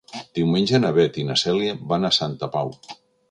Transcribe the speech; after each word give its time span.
Diumenge 0.37 0.79
na 0.85 0.89
Beth 0.95 1.19
i 1.23 1.27
na 1.27 1.37
Cèlia 1.43 1.77
van 1.93 2.09
a 2.09 2.13
Santa 2.19 2.53
Pau. 2.57 2.73